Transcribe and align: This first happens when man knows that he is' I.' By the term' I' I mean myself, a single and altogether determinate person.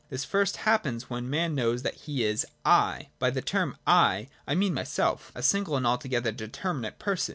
This 0.09 0.25
first 0.25 0.57
happens 0.57 1.11
when 1.11 1.29
man 1.29 1.53
knows 1.53 1.83
that 1.83 1.93
he 1.93 2.23
is' 2.23 2.43
I.' 2.91 3.09
By 3.19 3.29
the 3.29 3.43
term' 3.43 3.77
I' 4.09 4.29
I 4.47 4.55
mean 4.55 4.73
myself, 4.73 5.31
a 5.35 5.43
single 5.43 5.77
and 5.77 5.85
altogether 5.85 6.31
determinate 6.31 6.97
person. 6.97 7.29